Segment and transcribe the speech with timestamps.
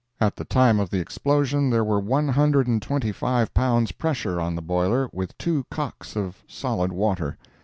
[0.19, 4.41] At the time of the explosion there were one hundred and twenty five pounds pressure
[4.41, 7.37] on the boiler, with two cocks of solid water.